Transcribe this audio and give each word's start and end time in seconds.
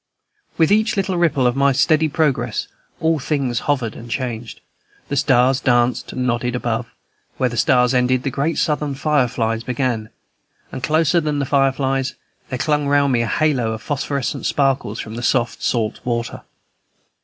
With 0.57 0.71
each 0.71 0.97
little 0.97 1.15
ripple 1.15 1.45
of 1.45 1.55
my 1.55 1.71
steady 1.73 2.09
progress 2.09 2.67
all 2.99 3.19
things 3.19 3.59
hovered 3.69 3.95
and 3.95 4.09
changed; 4.09 4.59
the 5.09 5.15
stars 5.15 5.59
danced 5.59 6.11
and 6.11 6.25
nodded 6.25 6.55
above; 6.55 6.87
where 7.37 7.49
the 7.49 7.55
stars 7.55 7.93
ended 7.93 8.23
the 8.23 8.31
great 8.31 8.57
Southern 8.57 8.95
fireflies 8.95 9.63
began; 9.63 10.09
and 10.71 10.81
closer 10.81 11.21
than 11.21 11.37
the 11.37 11.45
fireflies, 11.45 12.15
there 12.49 12.57
clung 12.57 12.87
round 12.87 13.13
me 13.13 13.21
a 13.21 13.27
halo 13.27 13.73
of 13.73 13.83
phosphorescent 13.83 14.47
sparkles 14.47 14.99
from 14.99 15.13
the 15.13 15.21
soft 15.21 15.61
salt 15.61 15.99
water. 16.03 16.41